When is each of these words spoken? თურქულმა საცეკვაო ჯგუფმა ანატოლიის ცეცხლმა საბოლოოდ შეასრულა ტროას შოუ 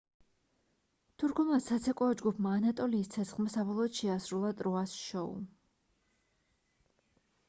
თურქულმა 1.23 1.57
საცეკვაო 1.65 2.15
ჯგუფმა 2.21 2.53
ანატოლიის 2.59 3.11
ცეცხლმა 3.15 3.53
საბოლოოდ 3.57 3.93
შეასრულა 3.99 4.51
ტროას 4.63 4.95
შოუ 5.03 5.37